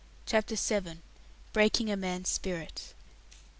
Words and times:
CHAPTER 0.25 0.55
VII. 0.55 0.97
BREAKING 1.53 1.91
A 1.91 1.95
MAN'S 1.95 2.27
SPIRIT. 2.27 2.95